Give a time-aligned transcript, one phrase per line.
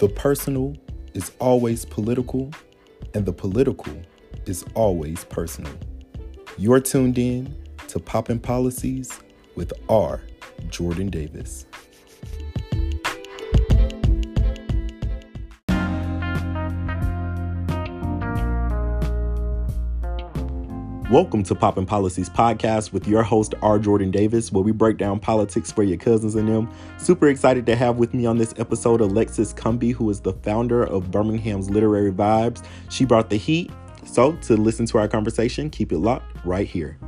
[0.00, 0.76] The personal
[1.14, 2.50] is always political,
[3.14, 3.92] and the political
[4.44, 5.72] is always personal.
[6.58, 7.54] You're tuned in
[7.88, 9.20] to Poppin' Policies
[9.54, 10.20] with R.
[10.68, 11.66] Jordan Davis.
[21.14, 23.78] Welcome to Poppin' Policies Podcast with your host, R.
[23.78, 26.68] Jordan Davis, where we break down politics for your cousins and them.
[26.98, 30.82] Super excited to have with me on this episode Alexus Cumby, who is the founder
[30.82, 32.66] of Birmingham's Literary Vibes.
[32.90, 33.70] She brought the heat.
[34.04, 36.98] So, to listen to our conversation, keep it locked right here.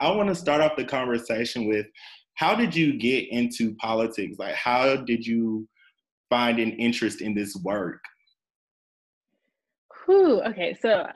[0.00, 1.84] I want to start off the conversation with
[2.36, 4.38] how did you get into politics?
[4.38, 5.68] Like, how did you
[6.30, 8.00] find an interest in this work?
[10.06, 11.06] Whew, okay, so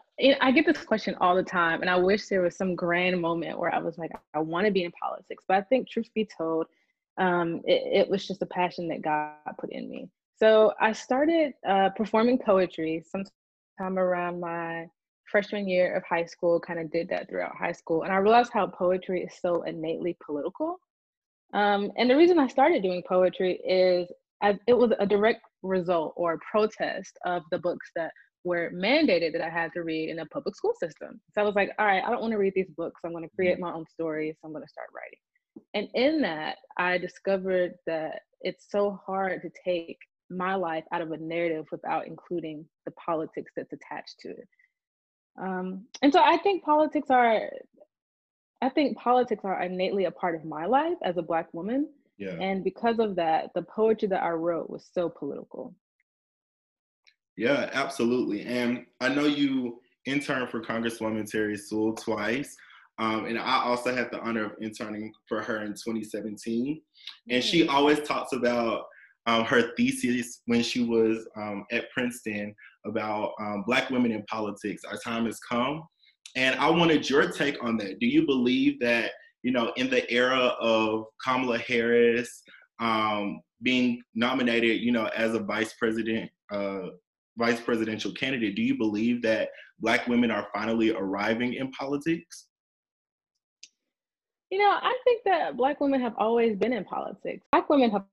[0.41, 3.59] I get this question all the time, and I wish there was some grand moment
[3.59, 5.45] where I was like, I want to be in politics.
[5.47, 6.67] But I think, truth be told,
[7.19, 10.09] um, it, it, was just a passion that God put in me.
[10.39, 14.87] So I started uh, performing poetry sometime around my
[15.31, 18.05] freshman year of high school, kind of did that throughout high school.
[18.05, 20.79] And I realized how poetry is so innately political.
[21.53, 24.09] Um, and the reason I started doing poetry is
[24.43, 28.13] I, it was a direct result or protest of the books that
[28.45, 31.21] were mandated that I had to read in a public school system.
[31.33, 33.01] So I was like, all right, I don't want to read these books.
[33.05, 33.65] I'm going to create mm-hmm.
[33.65, 34.37] my own stories.
[34.41, 35.19] So I'm going to start writing.
[35.75, 39.99] And in that, I discovered that it's so hard to take
[40.31, 44.49] my life out of a narrative without including the politics that's attached to it.
[45.41, 47.51] Um, and so I think politics are,
[48.61, 51.89] I think politics are innately a part of my life as a Black woman.
[52.19, 52.37] Yeah.
[52.41, 55.75] And because of that, the poetry that I wrote was so political.
[57.39, 58.45] Yeah, absolutely.
[58.47, 62.57] And I know you interned for Congresswoman Terri Sewell twice.
[62.99, 66.83] Um, and I also had the honor of interning for her in 2017.
[67.31, 68.87] And she always talks about
[69.27, 74.83] um, her thesis when she was um, at Princeton about um, Black women in politics.
[74.85, 75.85] Our time has come.
[76.35, 78.01] And I wanted your take on that.
[78.01, 79.13] Do you believe that,
[79.45, 82.43] you know, in the era of Kamala Harris
[82.81, 86.89] um, being nominated, you know, as a vice president, uh,
[87.39, 92.47] vice presidential candidate, do you believe that Black women are finally arriving in politics?
[94.51, 97.47] You know, I think that Black women have always been in politics.
[97.53, 98.05] Black women have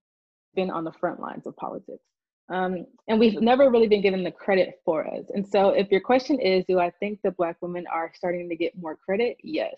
[0.54, 2.04] been on the front lines of politics.
[2.50, 5.26] Um, and we've never really been given the credit for us.
[5.34, 8.56] And so, if your question is, do I think that Black women are starting to
[8.56, 9.38] get more credit?
[9.44, 9.74] Yes.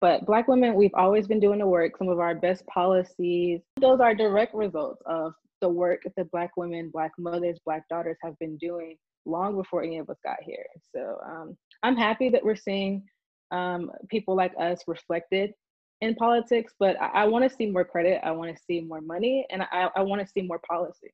[0.00, 1.96] But Black women, we've always been doing the work.
[1.98, 6.90] Some of our best policies, those are direct results of the work that Black women,
[6.92, 10.66] Black mothers, Black daughters have been doing long before any of us got here.
[10.94, 13.04] So um, I'm happy that we're seeing
[13.50, 15.52] um, people like us reflected
[16.00, 18.20] in politics, but I, I want to see more credit.
[18.24, 21.12] I want to see more money, and I, I want to see more policy.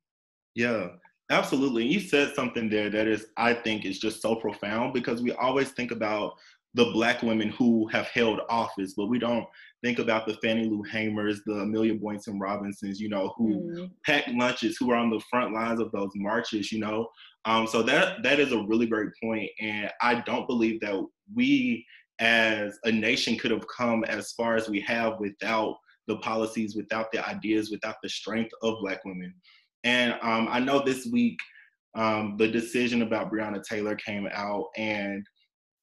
[0.54, 0.88] Yeah,
[1.30, 1.84] absolutely.
[1.84, 5.70] You said something there that is, I think, is just so profound because we always
[5.70, 6.34] think about
[6.76, 9.46] the black women who have held office, but we don't
[9.82, 13.90] think about the Fannie Lou Hamers, the Amelia Boynton Robinsons, you know, who mm.
[14.04, 17.08] packed lunches, who are on the front lines of those marches, you know.
[17.46, 21.02] Um, so that that is a really great point, and I don't believe that
[21.34, 21.86] we
[22.18, 25.78] as a nation could have come as far as we have without
[26.08, 29.34] the policies, without the ideas, without the strength of Black women.
[29.84, 31.38] And um, I know this week
[31.94, 35.26] um, the decision about Breonna Taylor came out, and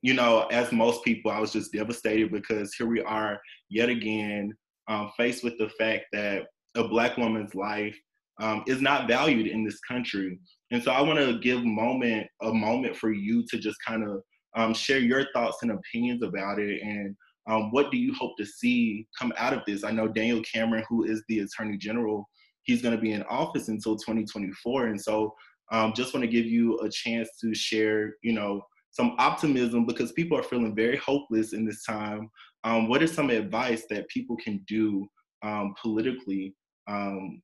[0.03, 4.53] you know, as most people, I was just devastated because here we are yet again
[4.87, 6.43] um, faced with the fact that
[6.75, 7.97] a Black woman's life
[8.39, 10.37] um, is not valued in this country.
[10.71, 14.21] And so I want to give moment a moment for you to just kind of
[14.55, 17.15] um, share your thoughts and opinions about it and
[17.47, 19.83] um, what do you hope to see come out of this?
[19.83, 22.27] I know Daniel Cameron, who is the Attorney General,
[22.63, 24.87] he's going to be in office until 2024.
[24.87, 25.33] And so
[25.71, 28.61] um, just want to give you a chance to share, you know,
[28.93, 32.29] some optimism because people are feeling very hopeless in this time.
[32.63, 35.07] Um, what is some advice that people can do
[35.41, 36.55] um, politically
[36.87, 37.41] um,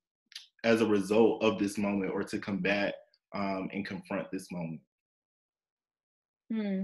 [0.63, 2.93] as a result of this moment or to combat
[3.33, 4.79] um, and confront this moment?
[6.51, 6.83] Hmm.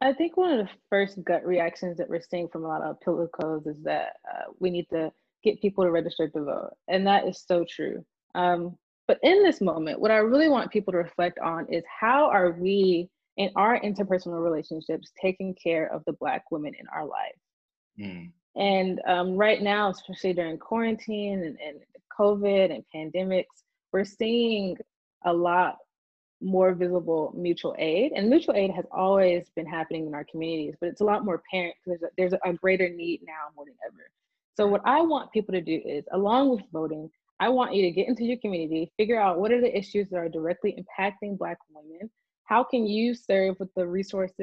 [0.00, 3.00] I think one of the first gut reactions that we're seeing from a lot of
[3.06, 5.12] politicos is that uh, we need to
[5.42, 6.70] get people to register to vote.
[6.88, 8.04] And that is so true.
[8.34, 8.78] Um,
[9.08, 12.52] but in this moment, what I really want people to reflect on is how are
[12.52, 17.38] we in our interpersonal relationships taking care of the black women in our life
[17.98, 18.30] mm.
[18.56, 21.80] and um, right now especially during quarantine and, and
[22.18, 24.76] covid and pandemics we're seeing
[25.24, 25.76] a lot
[26.40, 30.88] more visible mutual aid and mutual aid has always been happening in our communities but
[30.88, 34.10] it's a lot more apparent because there's, there's a greater need now more than ever
[34.56, 37.08] So what I want people to do is, along with voting,
[37.40, 40.18] I want you to get into your community, figure out what are the issues that
[40.18, 42.10] are directly impacting Black women.
[42.52, 44.36] How can you serve with the resources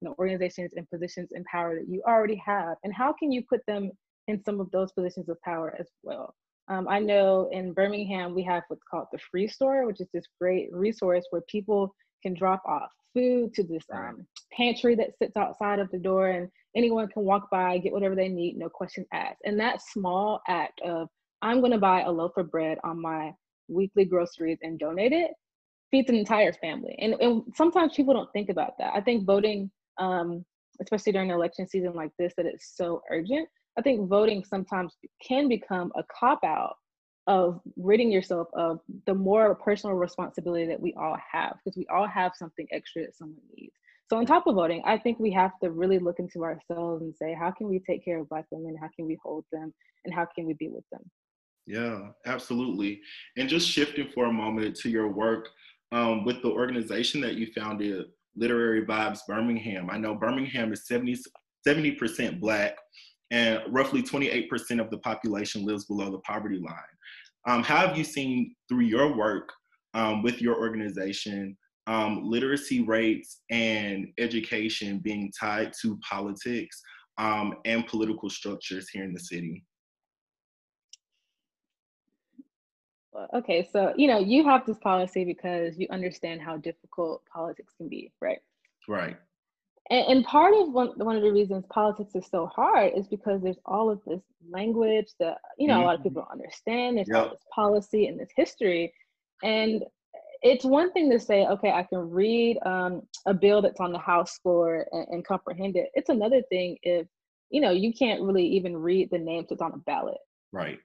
[0.00, 2.78] the organizations and positions and power that you already have?
[2.84, 3.90] And how can you put them
[4.28, 6.34] in some of those positions of power as well?
[6.68, 10.24] Um, I know in Birmingham, we have what's called the Free Store, which is this
[10.40, 15.80] great resource where people can drop off food to this um, pantry that sits outside
[15.80, 19.42] of the door, and anyone can walk by, get whatever they need, no question asked.
[19.44, 21.08] And that small act of,
[21.42, 23.34] I'm going to buy a loaf of bread on my
[23.68, 25.32] weekly groceries and donate it
[25.90, 26.96] feeds an entire family.
[27.00, 28.92] And, and sometimes people don't think about that.
[28.94, 30.44] I think voting, um,
[30.80, 33.48] especially during election season like this, that it's so urgent.
[33.78, 34.94] I think voting sometimes
[35.26, 36.76] can become a cop out
[37.26, 42.06] of ridding yourself of the more personal responsibility that we all have because we all
[42.06, 43.74] have something extra that someone needs.
[44.08, 47.14] So on top of voting, I think we have to really look into ourselves and
[47.14, 48.76] say, how can we take care of Black women?
[48.80, 49.72] How can we hold them?
[50.04, 51.02] And how can we be with them?
[51.66, 53.00] Yeah, absolutely.
[53.36, 55.48] And just shifting for a moment to your work
[55.92, 58.06] um, with the organization that you founded,
[58.36, 59.90] Literary Vibes Birmingham.
[59.90, 61.16] I know Birmingham is 70,
[61.66, 62.76] 70% Black
[63.30, 66.74] and roughly 28% of the population lives below the poverty line.
[67.46, 69.50] Um, how have you seen through your work
[69.94, 71.56] um, with your organization
[71.86, 76.80] um, literacy rates and education being tied to politics
[77.18, 79.64] um, and political structures here in the city?
[83.34, 87.88] Okay, so you know you have this policy because you understand how difficult politics can
[87.88, 88.38] be, right?
[88.88, 89.16] Right.
[89.90, 93.42] And, and part of one, one of the reasons politics is so hard is because
[93.42, 95.82] there's all of this language that, you know, mm-hmm.
[95.82, 96.96] a lot of people don't understand.
[96.96, 97.16] There's yep.
[97.16, 98.92] all this policy and this history.
[99.42, 99.82] And
[100.42, 103.98] it's one thing to say, okay, I can read um, a bill that's on the
[103.98, 105.90] House floor and, and, comprehend it.
[105.94, 107.06] It's another thing if,
[107.50, 110.18] you know, you can't really even read the names that's on a ballot.
[110.52, 110.78] Right.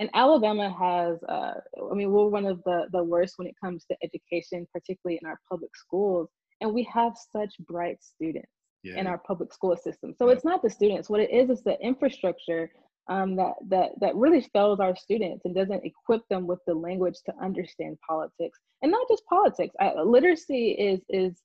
[0.00, 1.60] And Alabama has, uh,
[1.90, 5.28] I mean, we're one of the, the worst when it comes to education, particularly in
[5.28, 6.28] our public schools
[6.60, 8.50] and we have such bright students
[8.82, 8.98] yeah.
[8.98, 10.14] in our public school system.
[10.16, 10.34] So yeah.
[10.34, 11.08] it's not the students.
[11.08, 12.70] What it is is the infrastructure
[13.08, 17.16] um, that that that really fails our students and doesn't equip them with the language
[17.26, 19.74] to understand politics, and not just politics.
[19.80, 21.40] I, literacy is is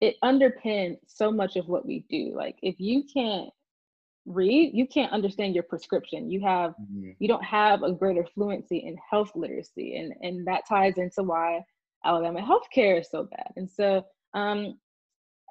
[0.00, 2.32] it underpins so much of what we do.
[2.34, 3.50] Like if you can't
[4.28, 6.30] read, you can't understand your prescription.
[6.30, 7.10] You have mm-hmm.
[7.18, 11.62] you don't have a greater fluency in health literacy, and and that ties into why
[12.04, 13.52] Alabama healthcare is so bad.
[13.56, 14.04] And so
[14.34, 14.78] um,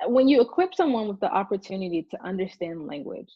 [0.06, 3.30] when you equip someone with the opportunity to understand language,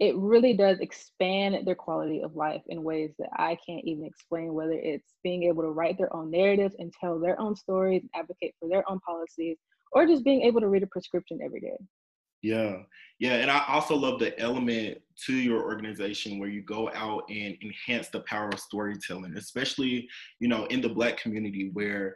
[0.00, 4.52] it really does expand their quality of life in ways that I can't even explain,
[4.52, 8.54] whether it's being able to write their own narratives and tell their own stories, advocate
[8.58, 9.56] for their own policies,
[9.92, 11.76] or just being able to read a prescription every day.
[12.44, 12.82] Yeah,
[13.20, 17.56] yeah, and I also love the element to your organization where you go out and
[17.62, 20.06] enhance the power of storytelling, especially
[20.40, 22.14] you know in the Black community where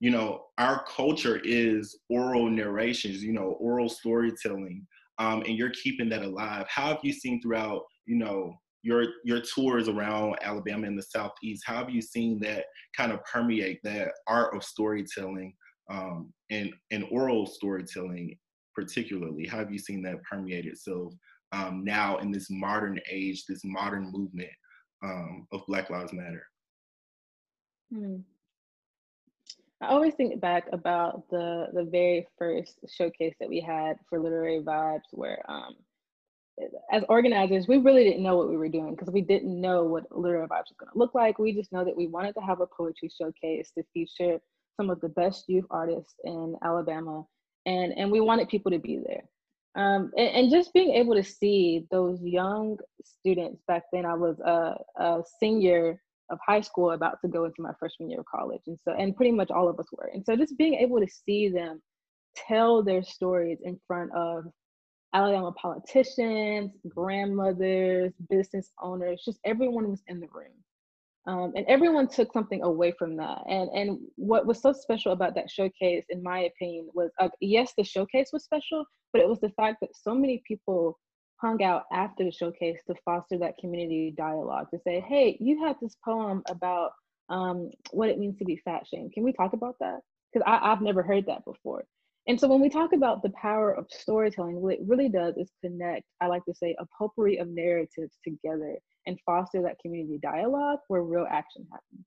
[0.00, 4.86] you know our culture is oral narrations, you know, oral storytelling,
[5.18, 6.66] um, and you're keeping that alive.
[6.70, 11.64] How have you seen throughout you know your your tours around Alabama and the Southeast?
[11.66, 12.64] How have you seen that
[12.96, 15.52] kind of permeate that art of storytelling
[15.90, 18.38] um, and and oral storytelling
[18.76, 19.46] particularly?
[19.46, 21.14] How have you seen that permeate itself
[21.52, 24.50] um, now in this modern age, this modern movement
[25.02, 26.46] um, of Black Lives Matter?
[27.92, 28.16] Hmm.
[29.80, 34.62] I always think back about the the very first showcase that we had for Literary
[34.62, 35.76] Vibes, where um,
[36.90, 40.04] as organizers, we really didn't know what we were doing because we didn't know what
[40.10, 41.38] Literary Vibes was going to look like.
[41.38, 44.38] We just know that we wanted to have a poetry showcase to feature
[44.76, 47.24] some of the best youth artists in Alabama
[47.66, 49.24] and and we wanted people to be there.
[49.76, 54.40] Um, and, and, just being able to see those young students back then i was
[54.40, 58.62] a, a, senior of high school about to go into my freshman year of college.
[58.66, 60.10] And so and pretty much all of us were.
[60.12, 61.82] And so just being able to see them
[62.36, 64.44] tell their stories in front of
[65.14, 70.52] alabama politicians grandmothers business owners just everyone was in the room
[71.26, 73.42] um, and everyone took something away from that.
[73.48, 77.72] And and what was so special about that showcase, in my opinion, was uh, yes,
[77.76, 80.98] the showcase was special, but it was the fact that so many people
[81.38, 85.76] hung out after the showcase to foster that community dialogue to say, hey, you had
[85.82, 86.92] this poem about
[87.28, 89.12] um, what it means to be fat shamed.
[89.12, 90.00] Can we talk about that?
[90.32, 91.84] Because I've never heard that before.
[92.28, 95.50] And so when we talk about the power of storytelling, what it really does is
[95.64, 100.80] connect, I like to say, a potpourri of narratives together and foster that community dialogue
[100.88, 102.04] where real action happens.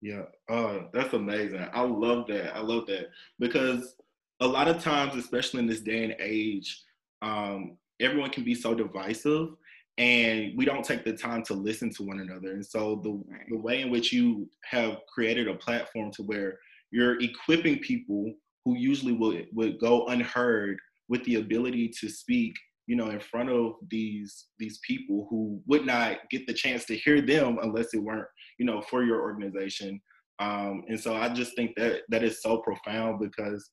[0.00, 1.66] Yeah, uh, that's amazing.
[1.72, 2.56] I love that.
[2.56, 3.94] I love that because
[4.40, 6.82] a lot of times, especially in this day and age,
[7.20, 9.50] um, everyone can be so divisive.
[9.98, 12.52] and we don't take the time to listen to one another.
[12.52, 13.20] And so the,
[13.50, 16.58] the way in which you have created a platform to where
[16.92, 18.32] you're equipping people
[18.68, 22.54] who usually would, would go unheard with the ability to speak
[22.86, 26.96] you know in front of these these people who would not get the chance to
[26.96, 28.26] hear them unless it weren't
[28.58, 30.00] you know for your organization.
[30.40, 33.70] Um, and so i just think that that is so profound because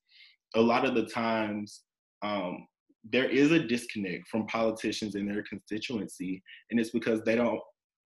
[0.56, 1.82] a lot of the times
[2.24, 2.66] um,
[3.12, 7.60] there is a disconnect from politicians and their constituency and it's because they don't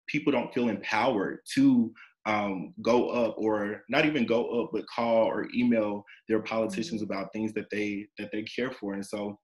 [0.09, 1.93] people don't feel empowered to
[2.27, 7.13] um, go up or not even go up but call or email their politicians mm-hmm.
[7.13, 8.95] about things that they that they care for.
[8.95, 9.39] And so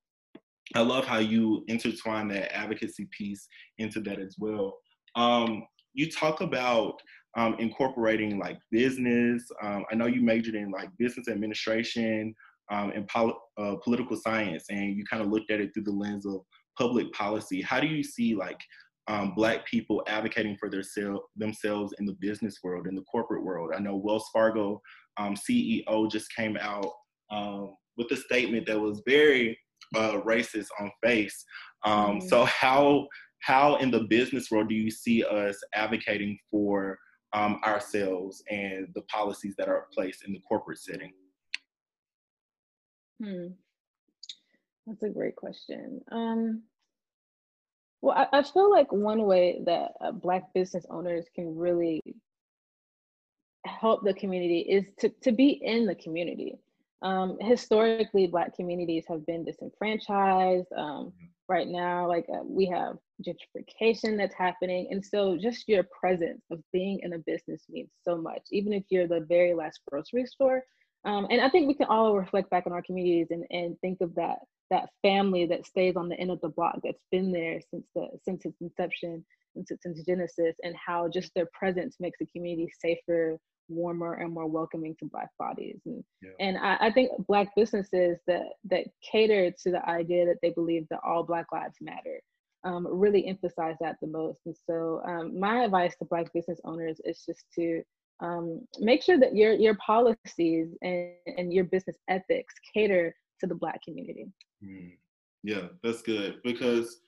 [0.74, 3.46] i love how you intertwine that advocacy piece
[3.78, 4.78] into that as well.
[5.16, 6.94] Um, you talk about
[7.36, 9.44] um, incorporating like business.
[9.62, 12.34] Um, i know you majored in like business administration
[12.70, 15.92] um, and pol- uh, political science and you kind of looked at it through the
[15.92, 16.40] lens of
[16.78, 17.60] public policy.
[17.60, 18.58] How do you see like
[19.08, 23.44] um, black people advocating for their sel- themselves in the business world, in the corporate
[23.44, 23.72] world.
[23.74, 24.80] I know Wells Fargo
[25.16, 26.90] um, CEO just came out
[27.30, 29.58] um, with a statement that was very
[29.94, 31.44] uh, racist on face.
[31.84, 32.28] Um, mm-hmm.
[32.28, 33.08] So how
[33.40, 36.96] how in the business world do you see us advocating for
[37.32, 41.10] um, ourselves and the policies that are placed in the corporate setting?
[43.22, 43.48] Hmm.
[44.86, 46.00] That's a great question.
[46.10, 46.62] Um,
[48.02, 52.02] well, I, I feel like one way that uh, Black business owners can really
[53.64, 56.58] help the community is to, to be in the community.
[57.02, 60.66] Um, historically, Black communities have been disenfranchised.
[60.76, 61.26] Um, mm-hmm.
[61.48, 64.88] right now, like uh, we have gentrification that's happening.
[64.90, 68.82] And so just your presence of being in a business means so much, even if
[68.90, 70.64] you're the very last grocery store.
[71.04, 74.00] Um, and I think we can all reflect back on our communities and, and think
[74.00, 74.38] of that
[74.70, 78.08] that family that stays on the end of the block that's been there since the
[78.24, 83.38] since its inception since its genesis and how just their presence makes the community safer
[83.68, 86.30] warmer and more welcoming to black bodies and yeah.
[86.40, 90.86] and I, I, think black businesses that that cater to the idea that they believe
[90.90, 92.20] that all black lives matter
[92.64, 97.00] um, really emphasize that the most and so um, my advice to black business owners
[97.04, 97.82] is just to
[98.20, 103.54] um, make sure that your your policies and, and your business ethics cater to the
[103.54, 104.26] black community
[104.64, 104.92] Mm.
[105.42, 106.98] Yeah, that's good because,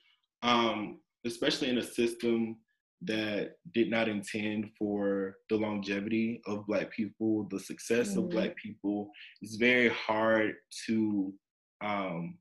[0.43, 2.57] um, especially in a system
[3.01, 8.19] that did not intend for the longevity of Black people, the success mm-hmm.
[8.19, 9.09] of Black people,
[9.41, 10.55] it's very hard
[10.87, 11.33] to
[11.81, 12.37] um,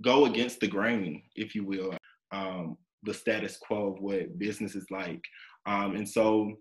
[0.00, 1.96] go against the grain, if you will,
[2.32, 5.22] um, the status quo of what business is like.
[5.66, 6.52] Um, and so,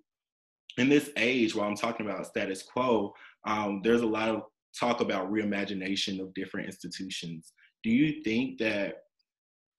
[0.77, 3.13] in this age, while I'm talking about status quo,
[3.45, 4.43] um, there's a lot of
[4.80, 7.53] talk about reimagination of different institutions.
[7.84, 8.96] Do you think that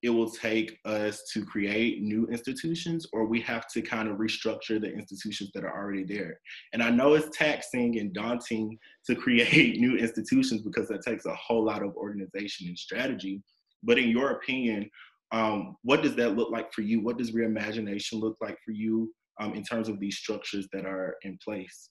[0.02, 4.78] it will take us to create new institutions or we have to kind of restructure
[4.78, 6.38] the institutions that are already there?
[6.72, 11.34] And i know it's taxing and daunting to create new institutions because that takes a
[11.34, 13.42] whole lot of organization and strategy.
[13.82, 14.90] But in your opinion
[15.32, 17.00] um, what does that look like for you?
[17.00, 21.16] What does reimagination look like for you um, in terms of these structures that are
[21.22, 21.90] in place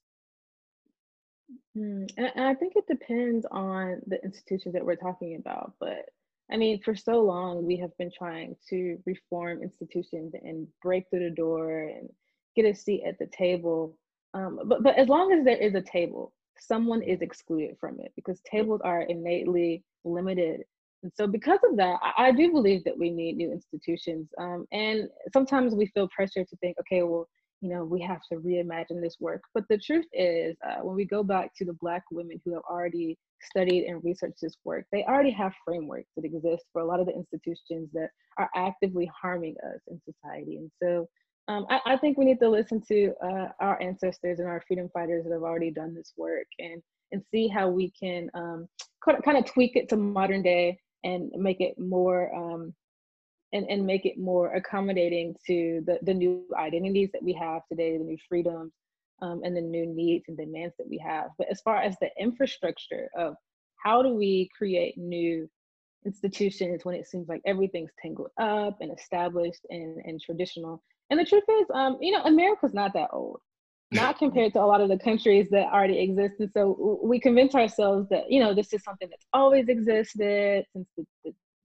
[1.77, 5.73] Mm, and I think it depends on the institutions that we're talking about.
[5.79, 6.09] But
[6.51, 11.29] I mean, for so long, we have been trying to reform institutions and break through
[11.29, 12.09] the door and
[12.55, 13.97] get a seat at the table.
[14.33, 18.11] Um, but, but as long as there is a table, someone is excluded from it
[18.15, 20.61] because tables are innately limited.
[21.01, 24.29] And so, because of that, I, I do believe that we need new institutions.
[24.37, 27.27] Um, and sometimes we feel pressure to think, okay, well,
[27.63, 29.41] you know, we have to reimagine this work.
[29.53, 32.63] But the truth is, uh, when we go back to the Black women who have
[32.69, 36.99] already studied and researched this work, they already have frameworks that exist for a lot
[36.99, 40.57] of the institutions that are actively harming us in society.
[40.57, 41.07] And so
[41.47, 44.89] um, I, I, think we need to listen to uh, our ancestors and our freedom
[44.93, 46.81] fighters that have already done this work and,
[47.13, 48.67] and see how we can um,
[49.05, 52.73] kind of tweak it to modern day and make it more um,
[53.53, 57.97] and, and make it more accommodating to the, the new identities that we have today,
[57.97, 58.73] the new freedoms,
[59.21, 61.27] um, and the new needs and demands that we have.
[61.37, 63.35] But as far as the infrastructure of
[63.77, 65.49] how do we create new
[66.05, 70.81] institutions when it seems like everything's tangled up and established and, and traditional.
[71.09, 73.39] And the truth is, um, you know, America's not that old,
[73.91, 76.35] not compared to a lot of the countries that already exist.
[76.39, 80.87] And so we convince ourselves that, you know, this is something that's always existed since
[80.97, 81.12] the, the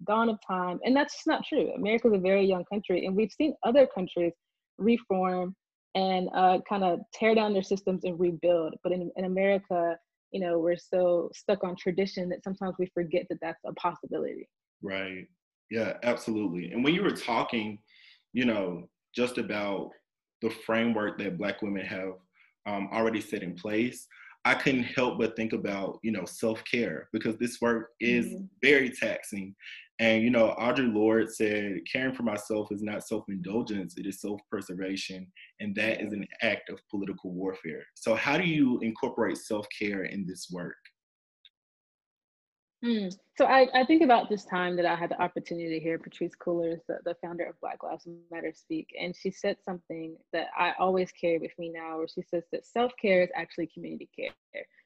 [0.09, 0.81] dawn of time.
[0.85, 1.73] And that's just not true.
[1.77, 4.33] America is a very young country, and we've seen other countries
[4.79, 5.55] reform
[5.95, 8.75] and uh, kind of tear down their systems and rebuild.
[8.83, 9.97] But in, in America,
[10.33, 14.49] you know, we're so stuck on tradition that sometimes we forget that that's a possibility.
[14.83, 15.27] Right.
[15.71, 16.71] Yeah, absolutely.
[16.71, 17.79] And when you were talking,
[18.33, 19.91] you know, just about
[20.43, 22.13] the framework that Black women have
[22.67, 24.07] um, already set in place,
[24.45, 28.45] I couldn't help but think about, you know, self care because this work is mm-hmm.
[28.63, 29.55] very taxing.
[30.01, 34.21] And, you know, Audre Lorde said, caring for myself is not self indulgence, it is
[34.21, 35.27] self preservation.
[35.61, 37.83] And that is an act of political warfare.
[37.95, 40.77] So, how do you incorporate self care in this work?
[42.83, 43.09] Hmm.
[43.37, 46.37] So I, I think about this time that I had the opportunity to hear Patrisse
[46.37, 48.89] Cullors, the, the founder of Black Lives Matter, speak.
[49.01, 52.67] And she said something that I always carry with me now, where she says that
[52.67, 54.33] self care is actually community care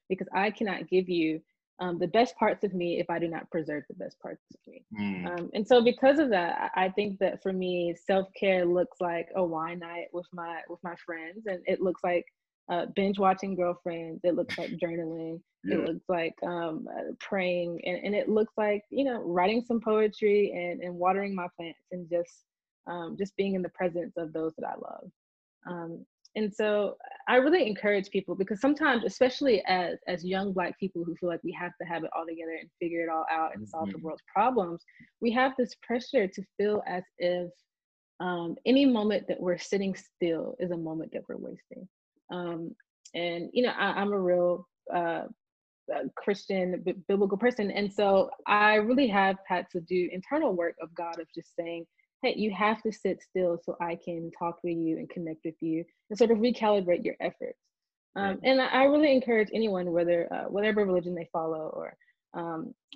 [0.09, 1.41] because I cannot give you
[1.81, 4.61] um, the best parts of me if I do not preserve the best parts of
[4.67, 4.85] me.
[4.99, 5.27] Mm.
[5.27, 9.29] Um, and so because of that, I think that for me, self care looks like
[9.35, 12.25] a wine night with my with my friends, and it looks like
[12.71, 14.21] uh, binge watching girlfriends.
[14.25, 15.41] It looks like journaling.
[15.65, 15.77] Yeah.
[15.77, 19.81] It looks like um, uh, praying, and, and it looks like you know writing some
[19.81, 22.45] poetry and, and watering my plants and just
[22.87, 25.11] um, just being in the presence of those that I love.
[25.69, 26.05] Um,
[26.35, 26.97] and so
[27.29, 31.45] I really encourage people because sometimes, especially as as young Black people who feel like
[31.45, 33.99] we have to have it all together and figure it all out and solve mm-hmm.
[33.99, 34.83] the world's problems,
[35.21, 37.51] we have this pressure to feel as if
[38.21, 41.87] um, any moment that we're sitting still is a moment that we're wasting.
[42.33, 42.75] Um,
[43.15, 45.25] and you know, I, am a real uh,
[46.17, 50.95] Christian, b- biblical person, and so I really have had to do internal work of
[50.95, 51.87] God of just saying,
[52.23, 55.57] hey, you have to sit still so I can talk with you and connect with
[55.61, 57.59] you and sort of recalibrate your efforts.
[58.15, 61.97] Um, and I really encourage anyone, whether uh, whatever religion they follow or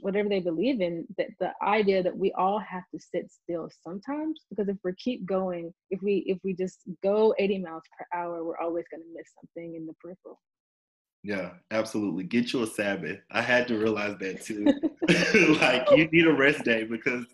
[0.06, 4.42] whatever they believe in, that the idea that we all have to sit still sometimes,
[4.48, 8.44] because if we keep going, if we if we just go 80 miles per hour,
[8.44, 10.40] we're always going to miss something in the peripheral.
[11.24, 12.22] Yeah, absolutely.
[12.22, 13.18] Get you a Sabbath.
[13.32, 14.72] I had to realize that too.
[15.60, 17.24] like you need a rest day because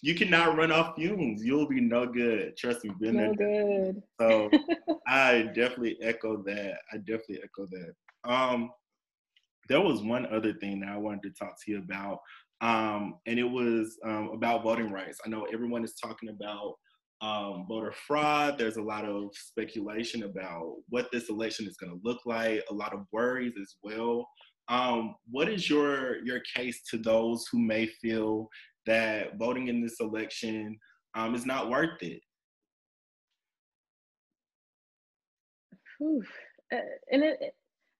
[0.00, 1.44] you cannot run off fumes.
[1.44, 2.56] You'll be no good.
[2.56, 3.34] Trust me, been no there.
[3.34, 4.02] good.
[4.20, 4.50] So
[5.08, 6.78] I definitely echo that.
[6.92, 8.30] I definitely echo that.
[8.30, 8.70] Um,
[9.70, 12.18] there was one other thing that I wanted to talk to you about,
[12.60, 15.20] um, and it was um, about voting rights.
[15.24, 16.74] I know everyone is talking about
[17.22, 18.58] um, voter fraud.
[18.58, 22.64] There's a lot of speculation about what this election is going to look like.
[22.68, 24.26] A lot of worries as well.
[24.68, 28.48] Um, what is your your case to those who may feel
[28.86, 30.76] that voting in this election
[31.14, 32.20] um, is not worth it?
[36.02, 36.26] Oof.
[36.72, 36.78] Uh,
[37.12, 37.54] and it,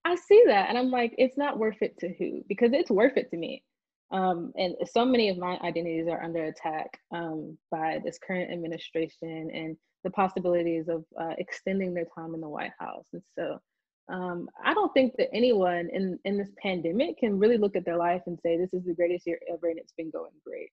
[0.04, 2.42] I see that and I'm like, it's not worth it to who?
[2.48, 3.62] Because it's worth it to me.
[4.10, 9.50] Um, and so many of my identities are under attack um, by this current administration
[9.54, 13.06] and the possibilities of uh, extending their time in the White House.
[13.12, 13.60] And so
[14.08, 17.96] um, I don't think that anyone in, in this pandemic can really look at their
[17.96, 20.70] life and say, this is the greatest year ever and it's been going great.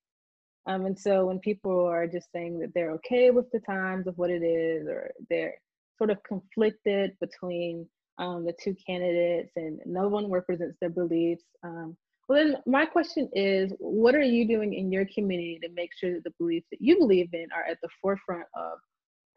[0.65, 4.17] Um, and so when people are just saying that they're okay with the times of
[4.17, 5.55] what it is, or they're
[5.97, 7.87] sort of conflicted between
[8.17, 11.95] um, the two candidates and no one represents their beliefs, um,
[12.27, 16.13] well, then my question is, what are you doing in your community to make sure
[16.13, 18.79] that the beliefs that you believe in are at the forefront of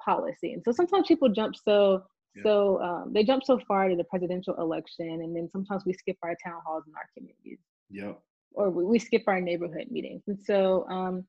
[0.05, 0.55] policy?
[0.55, 2.03] And so sometimes people jump so
[2.35, 2.43] yeah.
[2.43, 6.17] so um, they jump so far to the presidential election, and then sometimes we skip
[6.23, 7.59] our town halls in our communities.
[7.91, 8.13] Yeah.
[8.53, 11.25] Or we, we skip our neighborhood meetings, and so um,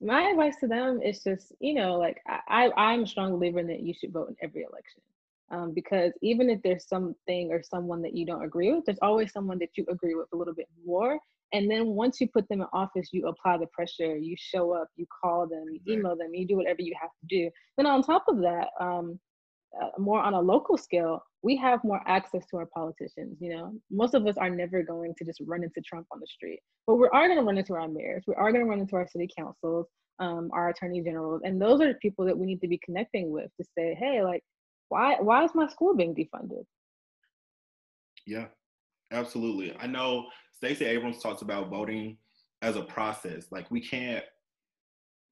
[0.00, 3.66] my advice to them is just you know like I I'm a strong believer in
[3.66, 5.02] that you should vote in every election
[5.50, 9.32] um, because even if there's something or someone that you don't agree with, there's always
[9.32, 11.18] someone that you agree with a little bit more.
[11.52, 14.88] And then once you put them in office, you apply the pressure, you show up,
[14.96, 17.50] you call them, you email them, you do whatever you have to do.
[17.76, 19.20] Then on top of that, um,
[19.80, 23.36] uh, more on a local scale, we have more access to our politicians.
[23.40, 26.26] You know, most of us are never going to just run into Trump on the
[26.26, 28.24] street, but we are going to run into our mayors.
[28.26, 29.86] We are going to run into our city councils,
[30.18, 33.30] um, our attorney generals, and those are the people that we need to be connecting
[33.30, 34.42] with to say, hey, like
[34.88, 36.64] why why is my school being defunded?
[38.26, 38.46] Yeah,
[39.12, 39.76] absolutely.
[39.78, 42.18] I know Stacey Abrams talks about voting
[42.62, 43.46] as a process.
[43.50, 44.24] Like we can't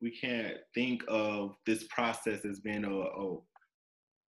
[0.01, 3.39] we can't think of this process as being a, a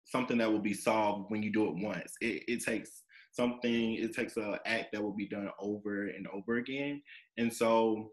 [0.06, 2.13] something that will be solved when you do it once.
[2.21, 3.95] It, it takes something.
[3.95, 7.01] It takes an act that will be done over and over again.
[7.38, 8.12] And so,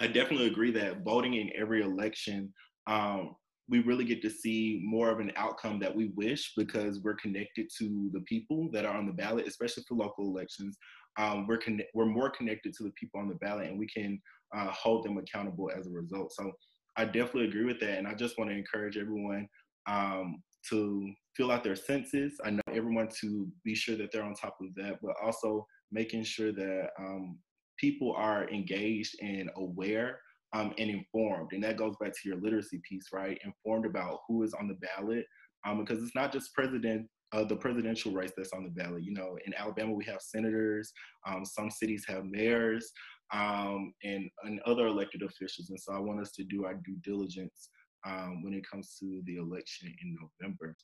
[0.00, 2.54] I definitely agree that voting in every election
[2.86, 3.34] um,
[3.70, 7.68] we really get to see more of an outcome that we wish because we're connected
[7.78, 10.76] to the people that are on the ballot, especially for local elections.
[11.18, 11.60] Um, we're
[11.94, 14.20] we're more connected to the people on the ballot, and we can
[14.54, 16.32] uh, hold them accountable as a result.
[16.32, 16.50] So
[16.96, 19.48] I definitely agree with that, and I just want to encourage everyone
[19.86, 22.34] um, to fill out their census.
[22.44, 26.24] I know everyone to be sure that they're on top of that, but also making
[26.24, 27.38] sure that um,
[27.78, 30.18] people are engaged and aware
[30.52, 31.52] um, and informed.
[31.52, 33.38] And that goes back to your literacy piece, right?
[33.44, 35.24] Informed about who is on the ballot,
[35.66, 37.08] um, because it's not just president.
[37.32, 39.04] Uh, the presidential race that's on the ballot.
[39.04, 40.92] You know, in Alabama we have senators.
[41.28, 42.90] Um, some cities have mayors
[43.32, 45.70] um, and, and other elected officials.
[45.70, 47.70] And so I want us to do our due diligence
[48.06, 50.74] um, when it comes to the election in November.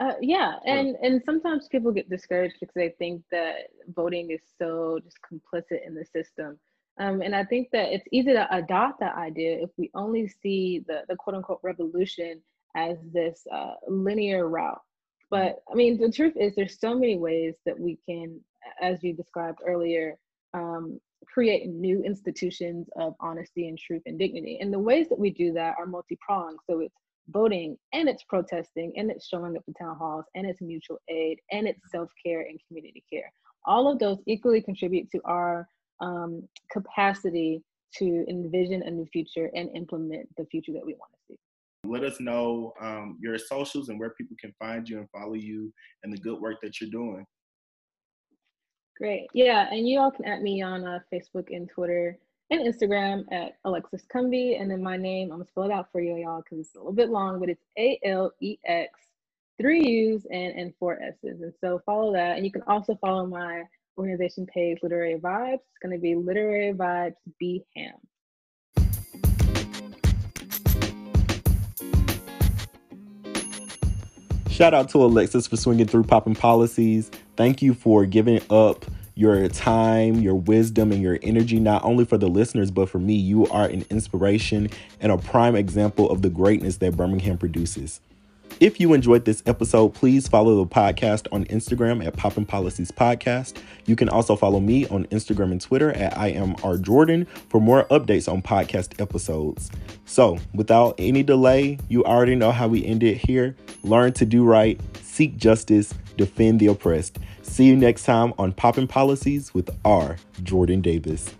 [0.00, 5.00] Uh, yeah, and and sometimes people get discouraged because they think that voting is so
[5.02, 6.56] just complicit in the system.
[6.98, 10.84] Um, and I think that it's easy to adopt that idea if we only see
[10.86, 12.42] the the quote unquote revolution
[12.76, 14.80] as this uh, linear route.
[15.30, 18.40] But I mean, the truth is, there's so many ways that we can,
[18.82, 20.16] as you described earlier,
[20.54, 24.58] um, create new institutions of honesty and truth and dignity.
[24.60, 26.58] And the ways that we do that are multi pronged.
[26.68, 26.94] So it's
[27.30, 31.38] voting and it's protesting and it's showing up to town halls and it's mutual aid
[31.52, 33.30] and it's self-care and community care
[33.66, 35.68] all of those equally contribute to our
[36.00, 37.62] um, capacity
[37.96, 41.38] to envision a new future and implement the future that we want to see
[41.84, 45.72] let us know um, your socials and where people can find you and follow you
[46.02, 47.24] and the good work that you're doing
[48.96, 52.18] great yeah and you all can add me on uh, facebook and twitter
[52.50, 54.60] and Instagram at Alexus Cumby.
[54.60, 56.78] And then my name, I'm gonna spell it out for you, y'all, because it's a
[56.78, 58.92] little bit long, but it's A L E X,
[59.60, 61.42] three U's and, and four S's.
[61.42, 62.36] And so follow that.
[62.36, 63.64] And you can also follow my
[63.98, 65.54] organization page, Literary Vibes.
[65.54, 67.94] It's gonna be Literary Vibes B Ham.
[74.48, 77.10] Shout out to Alexus for swinging through Poppin' Policies.
[77.36, 78.84] Thank you for giving up
[79.14, 83.14] your time, your wisdom, and your energy, not only for the listeners, but for me.
[83.14, 84.68] You are an inspiration
[85.00, 88.00] and a prime example of the greatness that Birmingham produces.
[88.60, 93.56] If you enjoyed this episode, please follow the podcast on Instagram at Poppin' Policies Podcast.
[93.86, 97.60] You can also follow me on Instagram and Twitter at I am R Jordan for
[97.60, 99.70] more updates on podcast episodes.
[100.06, 103.54] So, without any delay, you already know how we end it here.
[103.84, 107.20] Learn to do right, seek justice, defend the oppressed.
[107.42, 110.16] See you next time on Poppin' Policies with R.
[110.42, 111.32] Jordan Davis.